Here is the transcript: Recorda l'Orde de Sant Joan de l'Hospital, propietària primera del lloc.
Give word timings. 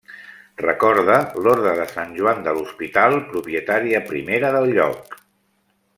Recorda 0.61 1.17
l'Orde 1.47 1.75
de 1.81 1.85
Sant 1.91 2.15
Joan 2.21 2.41
de 2.47 2.55
l'Hospital, 2.57 3.21
propietària 3.35 4.03
primera 4.11 4.55
del 4.57 4.75
lloc. 4.79 5.19